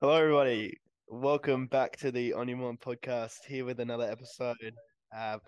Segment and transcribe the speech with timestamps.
[0.00, 0.78] Hello, everybody.
[1.08, 3.44] Welcome back to the On Your Mind podcast.
[3.46, 4.56] Here with another episode.
[5.16, 5.38] Uh,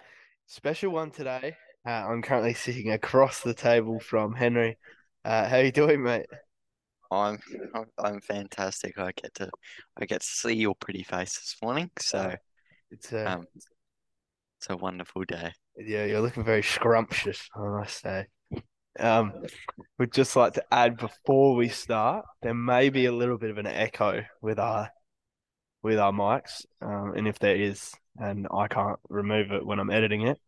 [0.47, 1.55] special one today.
[1.87, 4.79] Uh, I'm currently sitting across the table from Henry.
[5.25, 6.27] Uh, how you doing, mate?
[7.11, 7.39] I'm
[7.99, 8.99] I'm- fantastic.
[8.99, 9.51] I get to
[10.01, 12.35] I get to see your pretty face this morning, so
[12.91, 15.53] It's uh, um, it's a wonderful day.
[15.79, 18.27] yeah, you're looking very scrumptious, I must say.
[18.99, 19.33] Um,
[19.99, 23.59] we'd just like to add before we start, there may be a little bit of
[23.59, 24.91] an echo with our
[25.83, 29.91] with our mics, um, and if there is, and I can't remove it when I'm
[29.91, 30.39] editing it,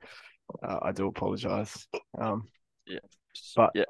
[0.63, 1.87] uh, I do apologize.
[2.19, 2.49] Um,
[2.87, 2.99] Yeah.
[3.55, 3.85] but Yeah,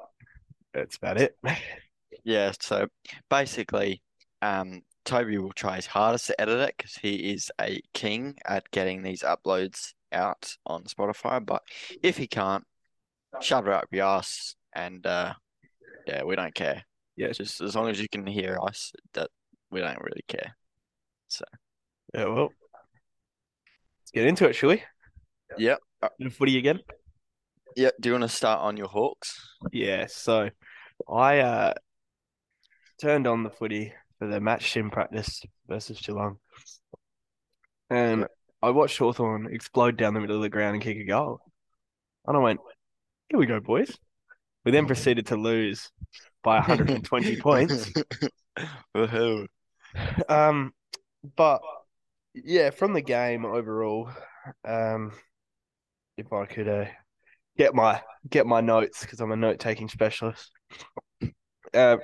[0.73, 1.35] that's about it.
[2.23, 2.51] yeah.
[2.59, 2.87] So
[3.29, 4.01] basically,
[4.41, 8.69] um, Toby will try his hardest to edit it because he is a king at
[8.71, 11.43] getting these uploads out on Spotify.
[11.43, 11.63] But
[12.03, 12.65] if he can't,
[13.39, 15.33] shove it up your ass, and uh,
[16.07, 16.83] yeah, we don't care.
[17.15, 17.31] Yeah.
[17.31, 19.29] Just as long as you can hear us, that
[19.69, 20.55] we don't really care.
[21.27, 21.45] So
[22.13, 22.49] Yeah, well,
[23.99, 24.83] let's get into it, shall we?
[25.57, 26.79] yeah, uh, footy again.
[27.75, 27.89] yeah.
[27.99, 29.39] Do you want to start on your Hawks?
[29.71, 30.49] Yeah, so
[31.09, 31.73] I uh
[32.99, 36.37] turned on the footy for the match sim practice versus Geelong.
[37.89, 38.27] And
[38.61, 41.39] I watched Hawthorn explode down the middle of the ground and kick a goal.
[42.27, 42.59] And I went,
[43.31, 43.97] here we go, boys.
[44.65, 45.89] We then proceeded to lose
[46.43, 47.91] by 120 points.
[48.95, 49.47] Woohoo.
[50.27, 50.73] Um,
[51.37, 51.61] but
[52.33, 54.09] yeah, from the game overall,
[54.65, 55.13] um,
[56.17, 56.85] if I could uh,
[57.57, 60.51] get my get my notes because I'm a note taking specialist.
[61.73, 61.97] Uh,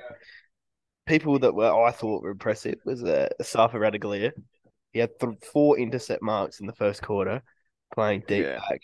[1.06, 4.32] people that were I thought were impressive was uh, Safa Radaglia.
[4.92, 7.42] He had th- four intercept marks in the first quarter,
[7.94, 8.60] playing deep Yeah.
[8.68, 8.80] back.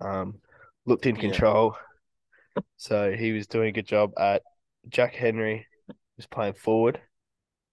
[0.00, 0.40] Um,
[0.86, 1.22] looked in Yeah.
[1.22, 1.76] control,
[2.76, 4.12] so he was doing a good job.
[4.18, 4.42] At
[4.88, 5.66] Jack Henry
[6.16, 7.00] was playing forward.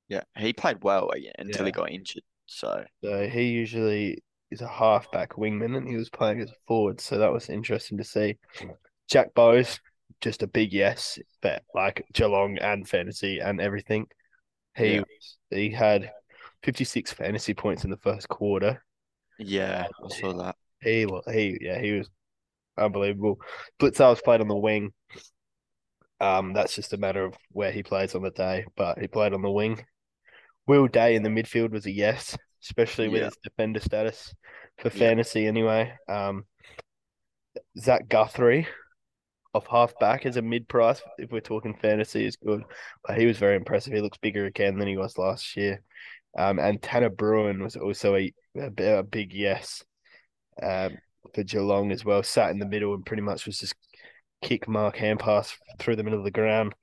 [0.08, 1.10] Yeah, he played well
[1.40, 2.24] until he got injured.
[2.46, 7.02] So So he usually is a halfback wingman, and he was playing as a forward.
[7.02, 8.38] So that was interesting to see.
[9.10, 9.80] Jack Bowes,
[10.22, 14.08] just a big yes, but like Geelong and fantasy and everything.
[14.76, 15.04] He Yeah.
[15.50, 16.12] he had
[16.64, 18.84] fifty six fantasy points in the first quarter.
[19.40, 20.56] yeah, I saw that.
[20.82, 22.10] He he yeah he was
[22.78, 23.40] unbelievable.
[23.80, 24.92] Blicavs played on the wing.
[26.22, 29.34] Um, that's just a matter of where he plays on the day, but he played
[29.34, 29.86] on the wing.
[30.68, 33.26] Will Day in the midfield was a yes, especially with Yeah.
[33.26, 34.34] his defender status
[34.80, 35.00] for Yeah.
[35.00, 35.94] fantasy anyway.
[36.08, 36.46] Um,
[37.78, 38.68] Zach Guthrie
[39.54, 42.64] off half back as a mid price, if we're talking fantasy, is good.
[43.06, 43.94] But he was very impressive.
[43.94, 45.82] He looks bigger again than he was last year.
[46.38, 49.84] Um, and Tanner Bruhn was also a, a, a big yes
[50.62, 50.98] um,
[51.36, 52.24] for Geelong as well.
[52.24, 53.76] Sat in the middle and pretty much was just
[54.42, 56.74] kick, mark, hand pass through the middle of the ground.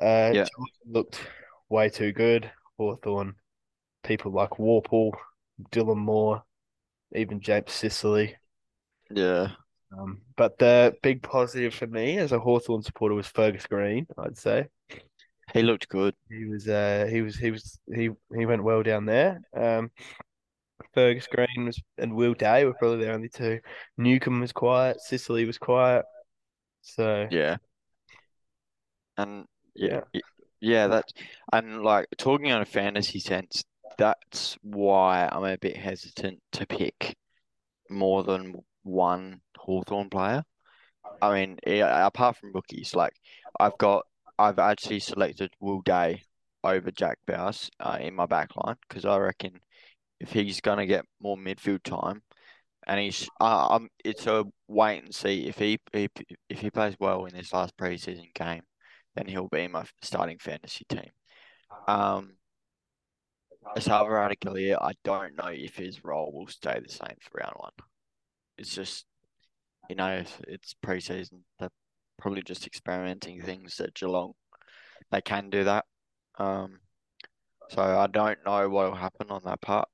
[0.00, 0.46] Uh, Yeah.
[0.86, 1.20] Looked
[1.68, 2.50] way too good.
[2.78, 3.34] Hawthorn,
[4.04, 5.12] people like Worpel,
[5.70, 6.42] Dylan Moore,
[7.14, 8.36] even James Sicily.
[9.10, 9.48] Yeah,
[9.98, 14.38] Um, but the big positive for me as a Hawthorn supporter was Fergus Green, I'd
[14.38, 14.68] say.
[15.52, 16.14] he looked good.
[16.28, 19.40] He was uh he was he was he he went well down there.
[19.54, 19.90] Um
[20.94, 23.60] Fergus Green was and Will Day were probably the only two.
[23.96, 26.04] Newcombe was quiet, Sicily was quiet.
[26.82, 27.56] So Yeah,
[29.16, 30.20] and yeah, Yeah.
[30.60, 30.86] yeah.
[30.88, 31.04] That
[31.52, 33.64] and like talking on a fantasy sense,
[33.98, 37.16] that's why I'm a bit hesitant to pick
[37.88, 40.44] more than one Hawthorn player.
[41.22, 43.14] I mean, yeah, apart from rookies, like
[43.58, 44.06] I've got,
[44.38, 46.22] I've actually selected Will Day
[46.64, 49.60] over Jack Bowes uh, in my back line because I reckon
[50.20, 52.22] if he's gonna get more midfield time,
[52.86, 56.08] and he's, uh, um, it's a wait and see if he, he
[56.48, 58.62] if he plays well in this last preseason game,
[59.14, 61.10] then he'll be in my starting fantasy team.
[61.86, 62.36] Um,
[63.76, 67.72] Radaglia, I don't know if his role will stay the same for round one.
[68.58, 69.04] It's just,
[69.88, 71.42] you know, if it's preseason.
[71.58, 71.70] They're
[72.18, 74.32] probably just experimenting things at Geelong.
[75.10, 75.84] They can do that.
[76.38, 76.80] Um,
[77.70, 79.88] so I don't know what will happen on that part.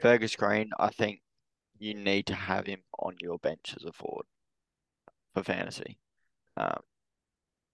[0.00, 1.20] Fergus Green, I think
[1.78, 4.26] you need to have him on your bench as a forward
[5.34, 5.98] for fantasy.
[6.56, 6.80] Um,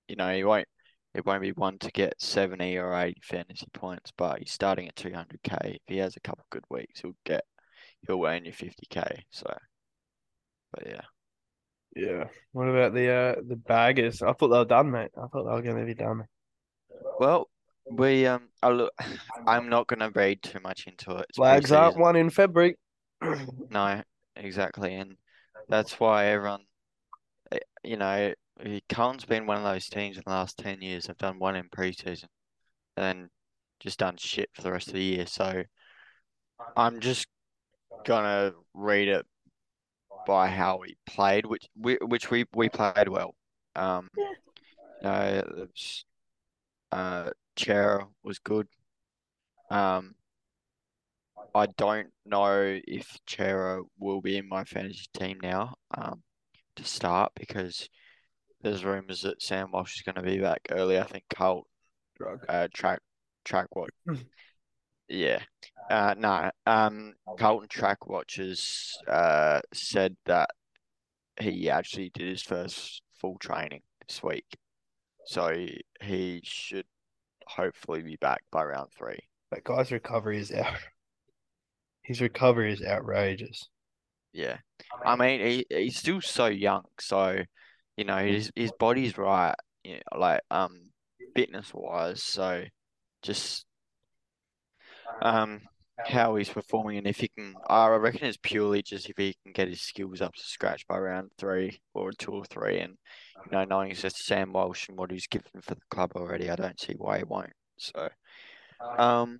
[0.09, 0.67] you know, he won't
[1.15, 4.95] it won't be one to get 70 or 80 fantasy points, but he's starting at
[4.95, 5.75] 200k.
[5.75, 7.45] If he has a couple good weeks, he'll get
[8.07, 9.23] he'll earn you 50k.
[9.31, 9.53] So,
[10.73, 11.01] but yeah,
[11.97, 12.25] yeah.
[12.53, 14.23] What about the uh the baggers?
[14.23, 15.11] I thought they were done, mate.
[15.17, 16.25] I thought they were gonna be done.
[17.19, 17.49] well,
[17.91, 18.93] we um, I look,
[19.47, 21.27] I'm not gonna read too much into it.
[21.29, 22.01] It's Flags aren't preseason.
[22.01, 22.77] one in February.
[23.71, 24.01] No,
[24.35, 25.17] exactly, and
[25.69, 26.63] that's why everyone,
[27.53, 28.33] eh, you know,
[28.89, 31.07] Carlton's been one of those teams in the last ten years.
[31.07, 32.29] Have done one in preseason,
[32.97, 33.29] and then
[33.81, 35.27] just done shit for the rest of the year.
[35.27, 35.63] So
[36.77, 37.27] I'm just
[38.07, 39.27] gonna read it
[40.25, 43.35] by how we played, which we which we we played well.
[43.77, 44.09] Um,
[45.03, 46.05] it's,
[46.93, 48.69] uh, Cerra was good.
[49.71, 50.15] Um,
[51.55, 55.75] I don't know if Cerra will be in my fantasy team now.
[55.97, 56.23] Um,
[56.79, 57.89] to start because
[58.63, 60.99] there's rumours that Sam Walsh is going to be back early.
[60.99, 61.25] I think
[62.17, 62.45] Drug.
[62.49, 63.01] uh, track
[63.45, 63.91] track what?
[65.09, 65.41] yeah.
[65.91, 66.51] Uh, no.
[66.67, 70.51] Um, Carlton track watchers uh said that
[71.41, 74.57] he actually did his first full training this week,
[75.27, 75.55] so
[76.01, 76.87] he should
[77.49, 79.19] hopefully be back by round three.
[79.51, 80.77] That guy's recovery is out.
[82.03, 83.69] His recovery is outrageous.
[84.33, 84.59] Yeah.
[85.05, 87.39] I mean, he, he's still so young, so
[87.97, 89.55] you know his his body's right,
[89.85, 90.91] you know, like um
[91.35, 92.23] fitness wise.
[92.23, 92.65] So
[93.23, 93.65] just
[95.21, 95.63] um
[96.07, 99.53] how he's performing and if he can, I reckon it's purely just if he can
[99.53, 102.97] get his skills up to scratch by round three or two or three, and
[103.45, 106.51] you know knowing he's just Sam Walsh and what he's given for the club already,
[106.51, 107.53] I don't see why he won't.
[107.79, 108.09] So
[108.99, 109.39] um,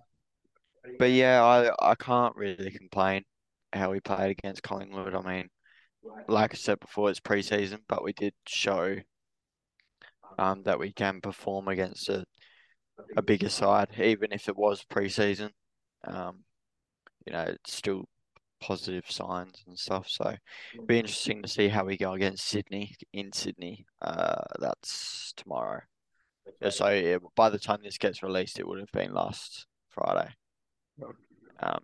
[0.97, 3.23] but yeah, I I can't really complain
[3.73, 5.15] how we played against Collingwood.
[5.15, 5.49] I mean,
[6.27, 8.97] like I said before, it's preseason, but we did show
[10.37, 12.25] um that we can perform against a
[13.17, 15.51] a bigger side, even if it was preseason.
[16.05, 16.43] Um,
[17.25, 18.05] you know, it's still
[18.61, 20.07] positive signs and stuff.
[20.09, 20.35] So
[20.73, 23.85] it'll be interesting to see how we go against Sydney in Sydney.
[24.01, 25.81] Uh, that's tomorrow.
[26.61, 30.29] Yeah, so yeah, by the time this gets released, it would have been last Friday.
[31.61, 31.79] Um,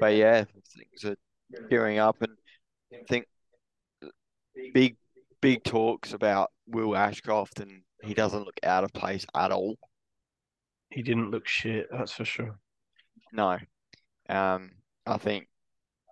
[0.00, 1.16] but yeah, things are
[1.68, 2.32] gearing up, and
[2.92, 3.26] I think
[4.72, 4.96] big,
[5.40, 9.76] big talks about Will Ashcroft, and he doesn't look out of place at all.
[10.90, 12.58] He didn't look shit, that's for sure.
[13.32, 13.58] No,
[14.28, 14.70] um,
[15.06, 15.48] I think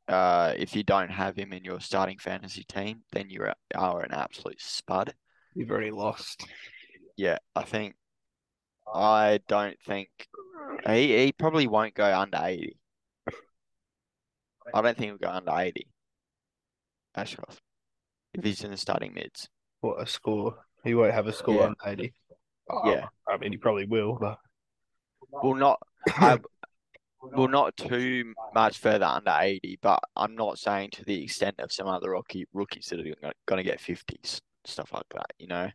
[0.09, 4.13] uh, if you don't have him in your starting fantasy team, then you are an
[4.13, 5.15] absolute spud.
[5.55, 6.47] You've already lost.
[7.17, 7.95] Yeah, I think
[8.93, 10.09] I don't think
[10.87, 12.79] he he probably won't go under eighty.
[14.75, 15.89] I don't think he'll go under eighty.
[17.15, 17.61] Ashcroft,
[18.35, 19.49] if he's in the starting mids.
[19.81, 20.57] What a score.
[20.85, 21.63] He won't have a score Yeah.
[21.67, 22.13] on 80.
[22.85, 23.07] Yeah.
[23.27, 24.39] I mean, he probably will, but
[25.31, 25.79] Well, not
[26.09, 26.39] I,
[27.33, 31.73] well, not too much further under eighty, but I'm not saying to the extent of
[31.73, 35.33] some other rookie rookies that are going to get fifties, stuff like that.
[35.39, 35.71] You know,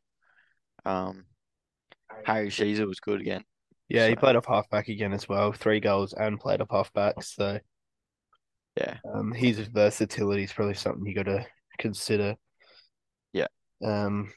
[0.85, 1.25] um,
[2.25, 3.43] Harry Sheezel was good again.
[3.89, 5.51] yeah, he played off halfback again as well.
[5.51, 7.21] Three goals and played off halfback.
[7.23, 7.59] So
[8.77, 11.45] Yeah, um, his versatility is probably something you got to
[11.77, 12.35] consider.
[13.33, 13.47] Yeah.
[13.83, 14.31] Um,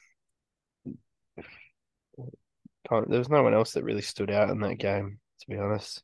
[2.89, 5.57] can't, there was no one else that really stood out in that game, to be
[5.57, 6.03] honest.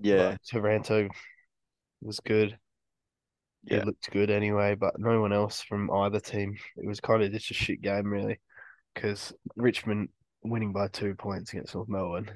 [0.00, 1.08] Yeah, Like, Taranto
[2.02, 2.58] was good.
[3.64, 3.84] Yeah.
[3.84, 6.54] looked good anyway, but no one else from either team.
[6.76, 8.38] It was kind of just a shit game, really,
[8.94, 10.10] because Richmond
[10.42, 12.30] winning by two points against North Melbourne.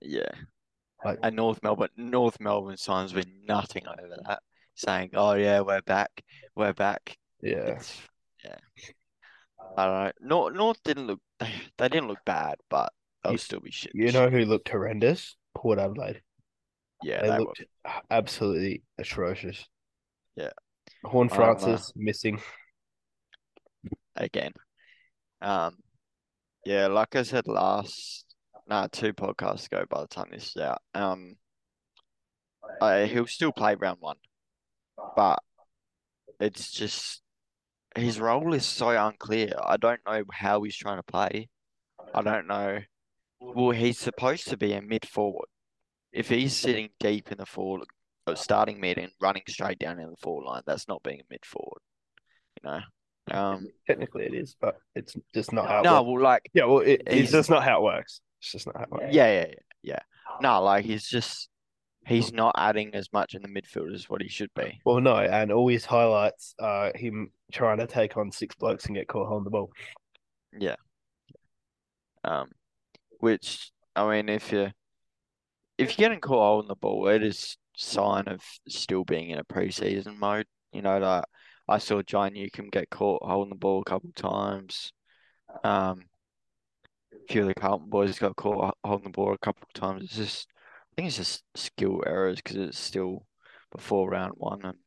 [0.00, 0.30] yeah.
[1.04, 4.42] Like, And North Melbourne, North Melbourne signs been nothing over that,
[4.74, 6.24] saying, "Oh yeah, we're back,
[6.56, 8.00] we're back." yeah, It's
[8.44, 8.56] yeah.
[9.76, 10.12] I don't know.
[10.28, 13.92] North North didn't look they, they didn't look bad, but they'll You- still be shit.
[13.94, 15.36] you know who looked horrendous?
[15.54, 16.22] Port Adelaide.
[17.02, 17.64] Yeah, They looked
[18.10, 19.64] absolutely atrocious.
[20.36, 20.50] Yeah.
[21.04, 22.40] Horn I'm, uh, Francis missing.
[24.16, 24.52] again.
[25.40, 25.76] Um,
[26.64, 28.24] yeah, like I said last,
[28.66, 29.84] nah, two podcasts ago.
[29.88, 31.36] By the time this is out, um,
[32.80, 34.16] I, he'll still play round one,
[35.16, 35.38] but
[36.40, 37.22] it's just
[37.96, 39.52] his role is so unclear.
[39.64, 41.48] I don't know how he's trying to play.
[42.14, 42.80] I don't know.
[43.40, 45.48] Well, he's supposed to be a mid forward.
[46.12, 47.84] If he's sitting deep in the forward,
[48.26, 51.24] uh, starting mid and running straight down in the forward line, that's not being a
[51.30, 51.80] mid forward.
[52.62, 52.80] You know.
[53.30, 55.80] Um, Technically, it is, but it's just not how.
[55.80, 56.06] It no, works.
[56.06, 58.20] well, like yeah, well, it, it's just not how it works.
[58.40, 59.04] It's just not how it works.
[59.10, 59.98] Yeah, yeah, yeah, yeah.
[60.40, 61.48] No, like he's just
[62.06, 64.80] he's not adding as much in the midfield as what he should be.
[64.84, 68.96] Well, no, and all his highlights are him trying to take on six blokes and
[68.96, 69.70] get caught holding the ball.
[70.58, 70.76] Yeah.
[72.24, 72.48] Um,
[73.20, 74.70] which I mean, if you
[75.78, 79.44] if you're getting caught holding the ball, it is sign of still being in a
[79.44, 80.46] preseason mode.
[80.72, 81.24] You know, like
[81.68, 84.92] I saw John Newcombe get caught holding the ball a couple times.
[85.64, 86.04] Um,
[87.12, 90.02] a few of the Carlton boys got caught holding the ball a couple of times.
[90.04, 90.48] It's just,
[90.92, 93.26] I think it's just skill errors because it's still
[93.72, 94.78] before round one, and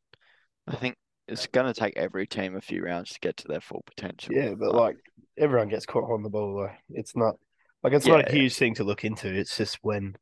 [0.68, 0.96] I think
[1.28, 4.36] it's going to take every team a few rounds to get to their full potential.
[4.36, 4.98] Yeah, but like
[5.38, 6.56] everyone gets caught holding the ball.
[6.56, 6.74] Though.
[6.90, 7.36] It's not
[7.84, 9.28] Like it's not a Yeah, huge thing to look into.
[9.34, 10.16] It's just when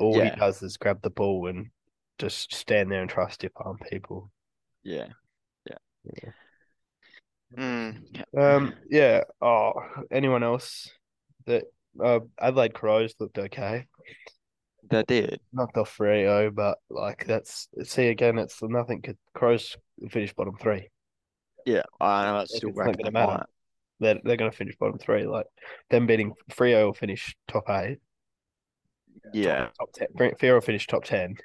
[0.00, 1.70] all he does is grab the ball and
[2.18, 4.30] just stand there and try to stiff arm people.
[4.82, 5.08] yeah,
[5.68, 5.78] yeah.
[6.04, 6.30] Yeah.
[7.56, 9.24] Mm, Um, yeah.
[9.40, 9.72] Oh,
[10.10, 10.88] anyone else
[11.46, 11.64] that
[12.02, 13.86] uh Adelaide Crows looked okay.
[14.88, 15.40] they did.
[15.52, 19.76] Knocked off Freo, but like that's see again, it's nothing could Crows
[20.10, 20.90] finish bottom three.
[21.66, 22.36] Yeah, I know.
[22.36, 23.38] I Like, still it's not reckon gonna they matter.
[23.38, 23.46] might.
[24.00, 25.26] They're they're gonna finish bottom three.
[25.26, 25.46] Like
[25.90, 27.98] them beating Freo will finish top eight.
[29.32, 30.08] Yeah, Top ten.
[30.16, 31.36] Freo will finish top ten.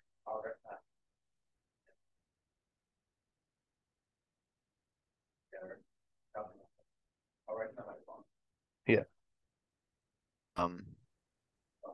[8.88, 9.04] Yeah.
[10.58, 10.84] um,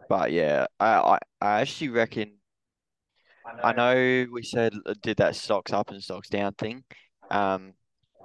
[0.09, 2.33] but yeah, I, I, I actually reckon.
[3.63, 6.83] I know we said uh, did that stocks up and stocks down thing,
[7.29, 7.73] um,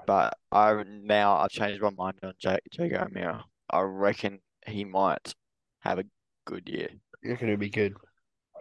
[0.06, 3.44] but I now I've changed my mind on Jake Jaeger O'Meara.
[3.70, 5.34] I reckon he might
[5.80, 6.04] have a
[6.44, 6.88] good year.
[7.26, 7.94] You're gonna be good.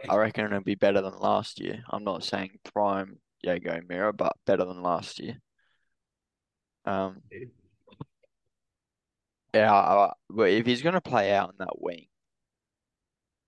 [0.09, 1.83] I reckon it'll be better than last year.
[1.89, 5.39] I'm not saying prime Jaeger O'Meara, but better than last year.
[6.85, 7.21] Um,
[9.53, 12.07] yeah, I, but if he's gonna play out in that wing,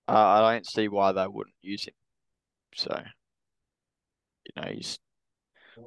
[0.08, 1.94] uh, I don't see why they wouldn't use him.
[2.74, 3.02] So,
[4.46, 4.98] you know, he's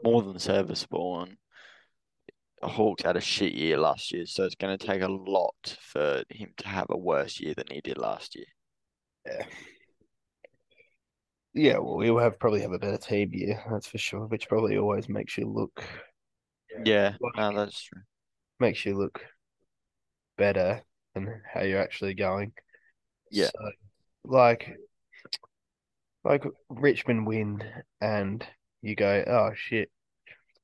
[0.04, 1.38] more than serviceable, and
[2.62, 6.24] Hawks had a shit year last year, so it's going to take a lot for
[6.30, 8.46] him to have a worse year than he did last year.
[9.25, 9.46] Yeah.
[11.54, 14.25] Yeah, well, we'll have probably have a better team year, that's for sure.
[14.28, 15.84] Which probably always makes you look
[16.86, 18.01] Yeah, like no, that's true.
[18.60, 19.22] makes you look
[20.38, 20.82] better
[21.13, 22.54] than how you're actually going.
[23.30, 23.48] Yeah.
[23.48, 23.72] So,
[24.24, 24.78] like,
[26.24, 27.62] like Richmond win,
[28.00, 28.46] and
[28.82, 29.92] you go, oh shit,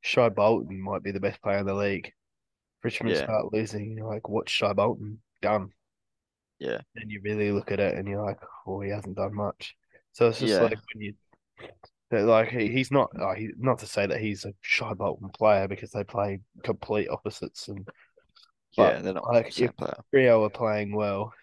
[0.02, 2.14] Shai Bolton might be the best player in the league.
[2.82, 3.24] Richmond Yeah.
[3.26, 5.74] start losing, you're like, what's Shai Bolton done?
[6.60, 9.76] Yeah, And you really look at it, and you're like, oh, he hasn't done much.
[10.14, 10.62] So it's just Yeah.
[10.62, 11.14] like when you.
[12.10, 15.68] Like he, he's not, oh, he, not to say that he's a Shai Bolton player
[15.68, 17.86] because they play complete opposites, and
[18.78, 19.98] yeah, they're not like, if- player.
[20.14, 21.34] Freo are playing well.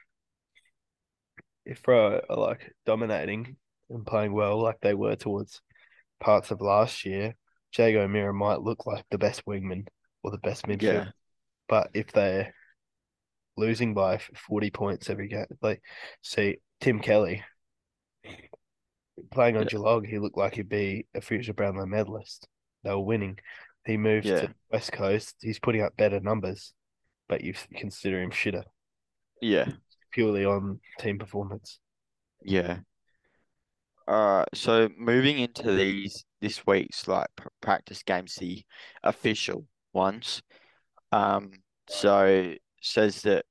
[1.66, 3.56] If Freo are like dominating
[3.90, 5.61] and playing well like they were towards
[6.18, 7.35] parts of last year,
[7.76, 9.87] Jaeger O'Meara might look like the best wingman
[10.23, 10.83] or the best midfield.
[10.83, 11.11] Yeah,
[11.68, 12.54] But if they're
[13.56, 14.18] losing by
[14.49, 15.82] 40 points every game, like
[16.23, 17.42] see Tim Kelly
[19.30, 19.68] playing on Yeah.
[19.68, 22.49] Geelong, he looked like he'd be a future Brownlow medalist.
[22.82, 23.38] They were winning.
[23.87, 24.40] He moved Yeah.
[24.40, 25.37] to West Coast.
[25.40, 26.73] He's putting up better numbers,
[27.28, 28.64] but you consider him shitter
[29.40, 29.73] yeah,
[30.11, 31.78] purely on team performance.
[32.42, 32.80] yeah.
[34.06, 37.28] Uh, so moving into these this week's like
[37.62, 38.62] practice games, the
[39.02, 40.42] official ones.
[41.11, 42.54] Um, so
[42.85, 43.45] says that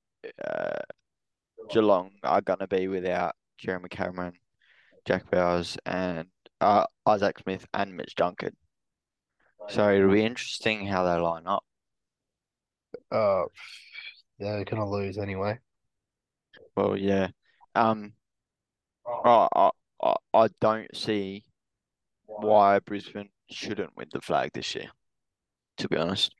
[0.45, 0.81] uh,
[1.69, 4.33] Geelong are gonna be without Jeremy Cameron,
[5.05, 6.27] Jack Bowes, and
[6.61, 8.55] uh, Isaac Smith and Mitch Duncan.
[9.69, 11.63] So it'll be interesting how they line up.
[13.11, 13.43] Uh,
[14.39, 15.59] they're gonna lose anyway.
[16.75, 17.29] Well, yeah.
[17.75, 18.13] Um,
[19.05, 19.69] I I
[20.03, 21.43] I I don't see
[22.25, 24.89] why Brisbane shouldn't win the flag this year.
[25.77, 26.33] To be honest,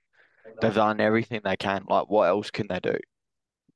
[0.61, 1.83] they've done everything they can.
[1.87, 2.97] Like, what else can they do?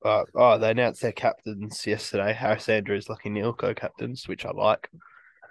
[0.03, 2.33] Uh, oh, they announced their captains yesterday.
[2.33, 4.89] Harris Andrews, Lachie Neale, co-captains, which I like.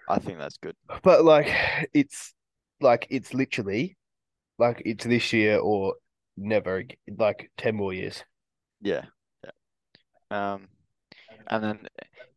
[0.08, 0.76] I think that's good.
[1.02, 1.52] But like,
[1.92, 2.32] it's
[2.80, 3.96] like it's literally
[4.58, 5.94] like it's this year or
[6.36, 6.84] never.
[7.18, 8.22] Like ten more years.
[8.80, 9.06] Yeah,
[9.42, 10.54] yeah.
[10.54, 10.68] Um,
[11.48, 11.88] and then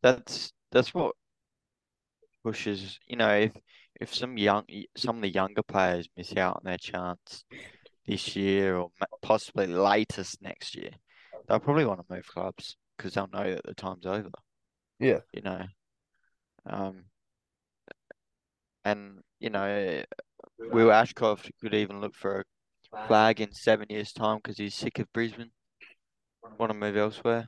[0.02, 1.16] that's that's what
[2.44, 3.00] pushes.
[3.08, 3.52] You know, if
[4.02, 4.66] if some young
[4.98, 7.44] some of the younger players miss out on their chance
[8.10, 8.90] this year or
[9.22, 10.92] possibly latest next year,
[11.48, 14.30] they'll probably want to move clubs because they'll know that the time's over.
[15.00, 15.20] Yeah.
[15.32, 15.64] You know.
[16.66, 17.06] Um.
[18.84, 20.04] And you know,
[20.58, 22.44] Will Ashcroft could even look for
[22.94, 25.52] a flag in seven years' time because he's sick of Brisbane,
[26.58, 27.48] want to move elsewhere.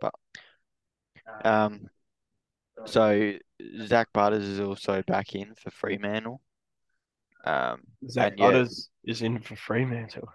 [0.00, 0.14] But
[1.44, 1.88] um,
[2.86, 3.34] so
[3.86, 6.40] Zach Butters is also back in for Fremantle.
[7.44, 8.46] Um, Zach And yeah.
[8.46, 10.28] Butters is in for Fremantle.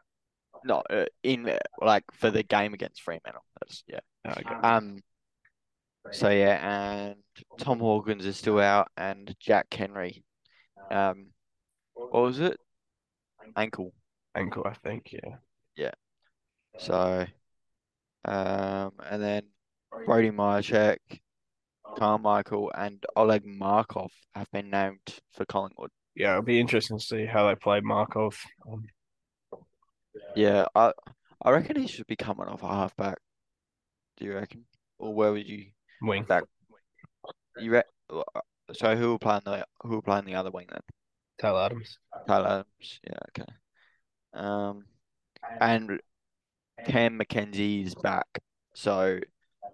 [0.64, 3.44] not uh, in there, like for the game against Fremantle.
[3.60, 4.00] That's yeah.
[4.28, 4.44] Okay.
[4.64, 5.00] Um.
[6.12, 7.16] So yeah, and
[7.60, 10.24] Tom Hawkins is still out, and Jack Henry.
[10.92, 11.28] Um,
[11.94, 12.60] what was it?
[13.56, 13.94] Ankle.
[14.36, 15.12] Ankle, I think.
[15.12, 15.38] Yeah.
[15.76, 15.92] Yeah.
[16.78, 17.26] So,
[18.26, 19.44] um, and then
[20.06, 20.98] Brody Mihocek,
[21.98, 25.00] Carmichael, and Oleg Markov have been named
[25.34, 25.92] for Collingwood.
[26.16, 28.40] Yeah, it'll be interesting to see how they play Markov.
[28.72, 28.84] Um,
[30.36, 30.94] Yeah, I
[31.42, 33.18] I reckon he should be coming off a halfback.
[34.18, 34.66] Do you reckon?
[34.98, 35.66] or where would you
[36.02, 36.24] Wing.
[36.24, 36.44] back?
[37.58, 37.82] You re
[38.74, 40.82] so who will play on the who will play the other wing then?
[41.40, 42.00] Taylor Adams.
[42.28, 43.00] Tyler Adams.
[43.04, 43.52] Yeah, okay.
[44.34, 44.86] Um,
[45.60, 46.00] and
[46.86, 48.28] Cam Mackenzie's back,
[48.74, 49.20] so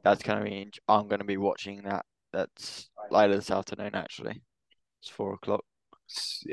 [0.04, 0.72] that's gonna be.
[0.88, 2.06] I'm gonna be watching that.
[2.34, 3.96] That's later this afternoon.
[3.96, 4.42] Actually,
[5.02, 5.64] it's four o'clock.
[6.18, 6.44] S-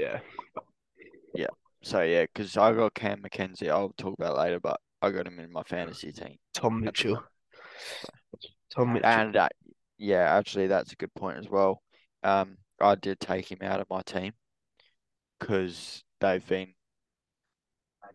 [1.35, 1.47] Yeah.
[1.83, 3.71] So yeah, because I got Cam Mackenzie.
[3.71, 6.37] I'll talk about later, but I got him in my fantasy team.
[6.55, 7.23] Tom Mitchell.
[8.75, 9.09] Tom Mitchell.
[9.09, 9.49] And uh,
[9.97, 11.83] yeah, actually, that's a good point as well.
[12.23, 14.33] Um, I did take him out of my team
[15.39, 16.75] because they've been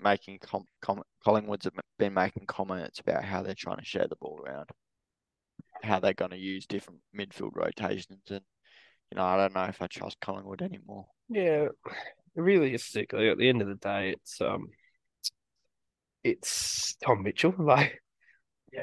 [0.01, 4.17] making com com Collingwood's have been making comments about how they're trying to share the
[4.17, 4.69] ball around,
[5.83, 8.41] how they're going to use different midfield rotations, and
[9.13, 11.05] you know, I don't know if I trust Collingwood anymore.
[11.29, 11.71] Yeah, it
[12.35, 14.69] really is realistically, at the end of the day, it's um,
[16.23, 17.53] it's Tom Mitchell.
[17.59, 18.01] Like,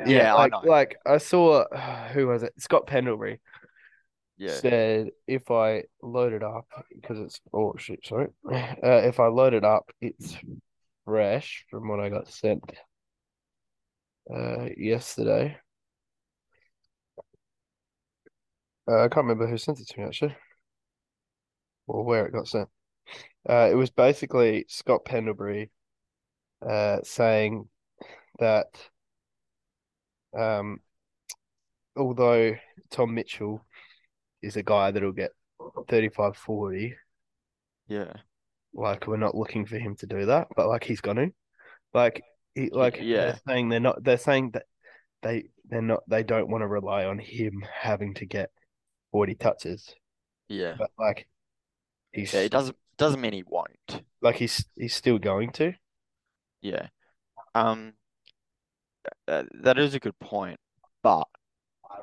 [0.06, 0.62] Yeah, I like, know.
[0.62, 1.64] like I saw,
[2.12, 2.52] who was it?
[2.58, 3.40] Scott Pendlebury
[4.38, 8.28] Yeah, said if I load it up because it's oh shit, sorry.
[8.48, 10.36] Uh, if I load it up, it's
[11.04, 12.62] fresh from what I got sent
[14.32, 15.56] uh yesterday.
[18.90, 20.34] Uh, I can't remember who sent it to me actually,
[21.86, 22.68] or where it got sent.
[23.48, 25.70] Uh, it was basically Scott Pendlebury
[26.68, 27.68] uh, saying
[28.40, 28.66] that
[30.36, 30.80] um,
[31.96, 32.56] although
[32.90, 33.64] Tom Mitchell
[34.42, 35.30] is a guy that'll get
[35.88, 36.96] 35 40,
[37.86, 38.12] yeah,
[38.74, 41.32] like we're not looking for him to do that, but like he's to.
[41.94, 42.24] Like
[42.56, 43.26] he like yeah.
[43.26, 44.64] they're saying they're not they're saying that
[45.22, 48.50] they they're not they don't want to rely on him having to get
[49.12, 49.94] 40 touches.
[50.48, 50.78] yeah.
[50.78, 51.28] But like
[52.12, 54.02] he's Yeah, it doesn't doesn't mean he won't.
[54.22, 55.74] like he's he's still going to.
[56.62, 56.88] Yeah.
[57.54, 57.94] Um,
[59.28, 60.58] uh, that is a good point,
[61.02, 61.26] but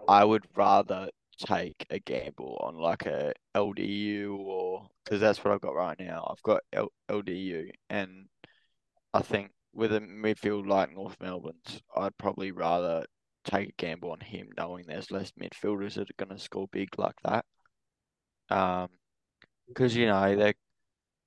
[0.08, 5.62] I would rather take a gamble on like a LDU or because that's what I've
[5.62, 6.28] got right now.
[6.32, 8.28] I've got L LDU, and
[9.14, 13.06] I think with a midfield like North Melbourne's, I'd probably rather
[13.48, 16.90] take a gamble on him, knowing there's less midfielders that are going to score big
[16.98, 17.46] like that.
[18.50, 18.90] Um,
[19.68, 20.54] because you know there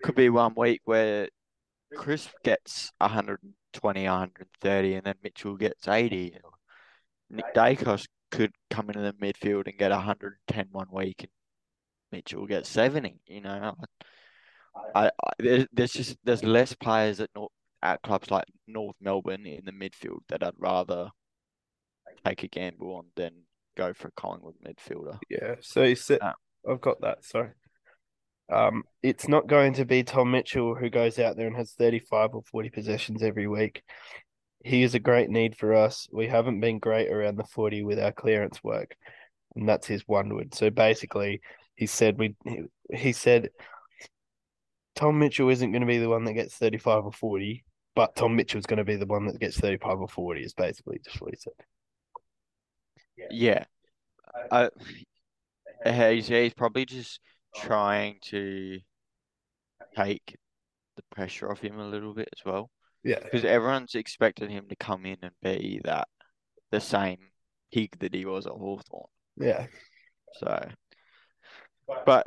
[0.03, 1.29] could be one week where
[1.97, 6.37] Crisp gets 120, 130, and then Mitchell gets 80.
[7.31, 11.31] Nick Daicos could come into the midfield and get 110 one week, and
[12.13, 13.21] Mitchell gets 70.
[13.27, 13.75] You know,
[14.95, 17.53] I, I there's, there's just there's less players at North,
[17.83, 21.11] at clubs like North Melbourne in the midfield that I'd rather
[22.25, 23.33] take a gamble on than
[23.77, 25.19] go for a Collingwood midfielder.
[25.29, 25.57] Yeah.
[25.61, 26.35] So he said Ah.
[26.69, 27.51] I've got that, sorry.
[28.51, 32.35] Um, it's not going to be Tom Mitchell who goes out there and has 35
[32.35, 33.83] or 40 possessions every week.
[34.65, 36.09] He is a great need for us.
[36.13, 38.95] We haven't been great around the 40 with our clearance work,
[39.57, 40.55] and that's his one word.
[40.55, 41.41] So basically,
[41.77, 43.49] he said we he, he said
[44.97, 48.37] Tom Mitchell isn't going to be the one that gets 35 or 40, but Tom
[48.37, 51.31] Mitchell's going to be the one that gets 35 or 40 is basically just what
[51.31, 51.55] he said.
[53.31, 53.65] Yeah,
[54.51, 54.71] I,
[56.13, 57.21] he's he's probably just
[57.57, 58.79] trying to
[59.97, 60.37] take
[60.97, 62.71] the pressure off him a little bit as well.
[63.03, 63.21] Yeah.
[63.23, 66.09] Because everyone's expected him to come in and be that
[66.71, 67.19] the same
[67.73, 69.09] pig that he was at Hawthorn.
[69.37, 69.67] Yeah.
[70.39, 70.69] So,
[72.07, 72.27] but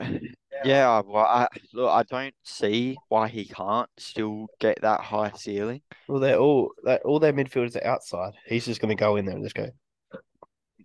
[0.65, 5.31] yeah, I- well, I look, I don't see why he can't still get that high
[5.35, 5.81] ceiling.
[6.07, 8.33] Well, they're all they all their midfielders are outside.
[8.45, 9.69] He's just going to go in there and just go.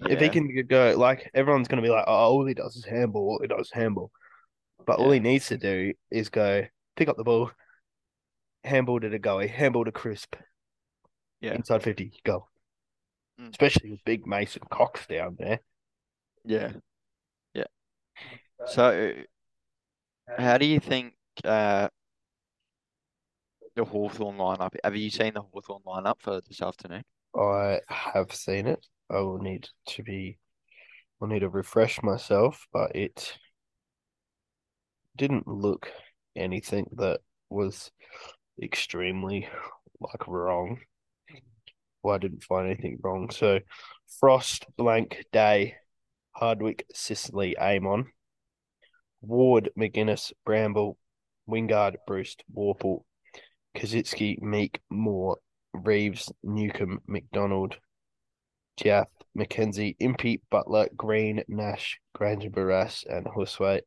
[0.06, 2.84] If he can go, like everyone's going to be like, oh, all he does is
[2.84, 3.22] handball.
[3.30, 4.10] All he does is handball.
[4.86, 6.64] But all he needs to do is go
[6.96, 7.50] pick up the ball,
[8.64, 10.36] handball to the goalie, handball to Crisp,
[11.40, 11.54] Yeah.
[11.54, 12.48] inside fifty, go.
[13.40, 13.50] Mm.
[13.50, 15.60] Especially with big Mason Cox down there.
[16.44, 16.72] yeah,
[17.54, 17.64] yeah.
[18.66, 19.14] So,
[20.38, 21.88] how do you think uh
[23.76, 24.74] the Hawthorn lineup?
[24.82, 27.04] Have you seen the Hawthorn lineup for this afternoon?
[27.36, 28.84] I have seen it.
[29.10, 30.38] I will need to be.
[31.20, 33.36] I'll need to refresh myself, but it
[35.16, 35.90] didn't look
[36.36, 37.90] anything that was
[38.62, 39.48] extremely
[40.00, 40.78] like wrong.
[42.02, 43.30] Well, I didn't find anything wrong.
[43.30, 43.60] So,
[44.20, 45.74] Frost, Blank, Day,
[46.32, 48.06] Hardwick, Sicily, Amon,
[49.20, 50.96] Ward, Maginness, Bramble,
[51.48, 53.02] Wingard, Bruce, Worpel,
[53.76, 55.38] Koschitzke, Meek, Moore,
[55.74, 57.76] Reeves, Newcombe, McDonald,
[58.78, 63.82] Jiath, Mackenzie, Impey, Butler, Green, Nash, Grainger, Barras, and Huswaite.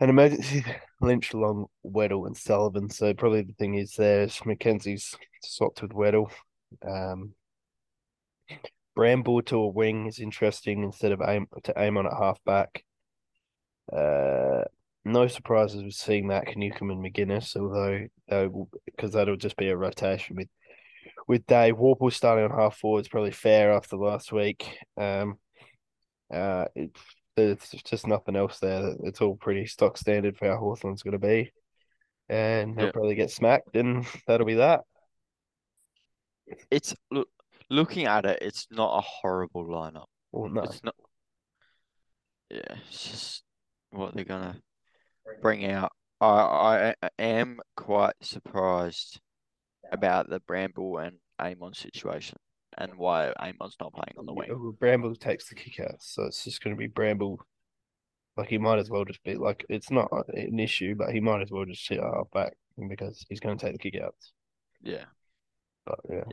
[0.00, 0.64] An emergency
[1.00, 2.90] Lynch, Long, Weddle, and Sullivan.
[2.90, 6.30] So probably the thing is there's Mackenzie's swapped with Weddle.
[6.86, 7.34] Um,
[8.94, 12.84] Bramble to a wing is interesting instead of aim to aim on at half back.
[13.90, 14.64] Uh,
[15.04, 20.36] no surprises with seeing Matt Newcombe and Maginness, although because that'll just be a rotation
[20.36, 20.48] with
[21.28, 24.78] with Day Worpel starting on half forward is probably fair after last week.
[24.96, 25.38] Um,
[26.32, 26.96] uh, it,
[27.36, 28.94] there's just nothing else there.
[29.04, 31.52] It's all pretty stock standard for how Hawthorn's going to be,
[32.28, 32.92] and they'll Yeah.
[32.92, 34.80] probably get smacked, and that'll be that.
[36.70, 37.28] It's look
[37.70, 40.06] looking at it, it's not a horrible lineup.
[40.32, 40.94] Well, no, It's not.
[42.50, 43.44] Yeah, it's just
[43.90, 44.60] what they're gonna
[45.40, 45.92] bring out.
[46.20, 49.20] I I am quite surprised
[49.92, 52.38] about the Bramble and Amon situation
[52.78, 54.48] and why Amon's not playing on the wing.
[54.48, 57.40] Well, Bramble takes the kick out, so it's just going to be Bramble.
[58.36, 61.42] Like he might as well just be like it's not an issue, but he might
[61.42, 62.54] as well just sit half back
[62.88, 64.32] because he's going to take the kick outs.
[64.82, 65.04] Yeah.
[65.84, 66.24] But yeah,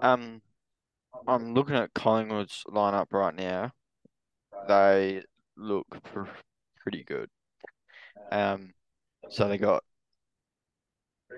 [0.00, 0.40] Um,
[1.26, 3.72] I'm looking at Collingwood's lineup right now.
[4.66, 5.22] They
[5.56, 6.22] look pr
[6.82, 7.28] pretty good.
[8.30, 8.72] Um,
[9.30, 9.84] so they got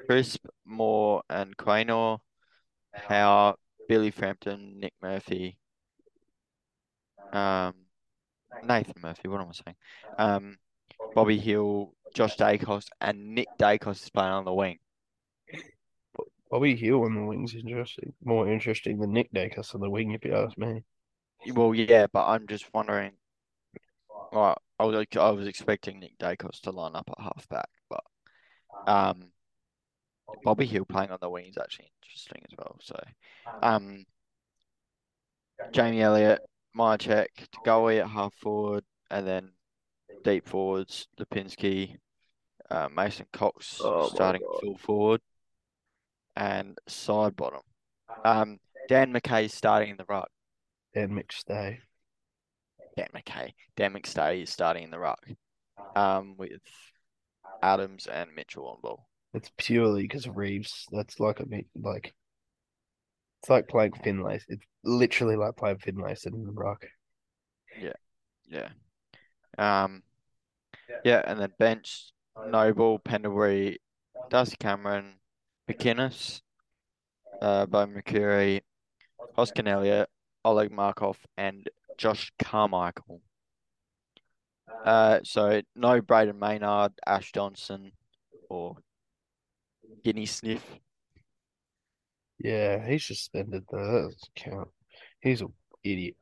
[0.07, 2.19] Crisp, Moore, and Quaynor,
[2.93, 3.57] Howe,
[3.89, 5.59] Billy Frampton, Nick Murphy,
[7.33, 7.75] um,
[8.65, 9.29] Nathan Murphy.
[9.29, 9.77] What am I saying?
[10.19, 10.57] Um,
[11.15, 14.79] Bobby Hill, Josh Daicos, and Nick Daicos is playing on the wing.
[16.51, 20.13] Bobby Hill on the wings is interesting, more interesting than Nick Daicos on the wing,
[20.13, 20.83] if you ask me.
[21.53, 23.13] Well, yeah, but I'm just wondering.
[24.33, 28.03] Well, I was I was expecting Nick Daicos to line up at halfback, but
[28.87, 29.31] um,
[30.45, 32.77] Bobby Hill playing on the wing is actually interesting as well.
[32.81, 32.99] So,
[33.63, 34.05] um,
[35.73, 36.41] Jamie Elliott,
[36.77, 39.53] Mihocek, Tagoe at half forward, and then
[40.25, 41.97] deep forwards, Lipinski,
[42.71, 44.61] uh, Mason Cox Oh starting God.
[44.61, 45.21] full forward,
[46.37, 47.63] and side bottom.
[48.25, 50.31] Um, Dan McKay starting in the ruck.
[50.95, 51.79] Dan McStay.
[52.97, 55.25] Dan McKay, Dan McStay is starting in the ruck,
[55.95, 56.61] um, with
[57.63, 59.10] Adams and Mitchell on ball.
[59.35, 60.87] It's purely because of Reeves.
[60.91, 62.15] That's like a bit like
[63.41, 64.41] it's like playing Finlay.
[64.49, 66.85] It's literally like playing Finlay sitting in the rock.
[67.81, 67.93] Yeah.
[68.51, 68.71] Yeah,
[69.59, 70.03] um,
[71.05, 72.13] yeah, and then bench
[72.49, 73.79] Noble, Pendlebury,
[74.29, 75.21] Darcy Cameron,
[75.71, 76.41] McInnes,
[77.41, 78.63] uh, Beau McCreery,
[79.39, 80.09] Oscar Elliott,
[80.45, 83.21] Oleg Markov, and Josh Carmichael.
[84.85, 87.93] Uh, so no Brayden Maynard, Ash Johnson,
[88.49, 88.77] or
[90.03, 90.65] Guinea Sniff.
[92.39, 93.79] Yeah, he's suspended though.
[93.79, 94.69] That doesn't count.
[95.21, 95.53] He's an
[95.85, 96.17] idiot.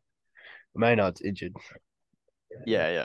[0.74, 1.54] Maynard's injured.
[2.66, 3.04] Yeah, yeah,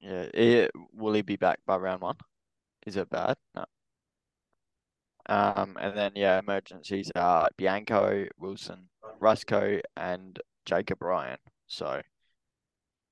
[0.00, 0.26] yeah.
[0.34, 2.16] Eh, will he be back by round one?
[2.86, 3.36] Is it bad?
[3.54, 3.64] No.
[5.28, 8.88] Um, and then yeah, emergencies are Bianco, Wilson,
[9.20, 11.38] Rusco, and Jacob Ryan.
[11.66, 12.00] So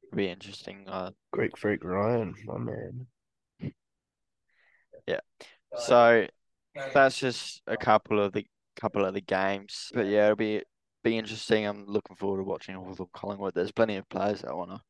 [0.04, 0.88] it'll be interesting.
[0.88, 3.06] Uh, Greek freak Ryan, my man.
[5.06, 5.20] Yeah.
[5.76, 6.26] So
[6.92, 9.90] that's just a couple of the couple of the games.
[9.94, 10.62] But yeah, it'll be
[11.04, 11.66] be interesting.
[11.66, 13.54] I'm looking forward to watching Hawthorn Collingwood.
[13.54, 14.82] There's plenty of players that I wanna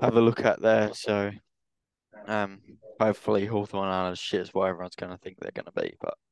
[0.00, 0.92] have a look at there.
[0.94, 1.30] So
[2.26, 2.60] um,
[3.00, 5.94] hopefully Hawthorn aren't as shit as what everyone's gonna think they're gonna be.
[6.00, 6.14] But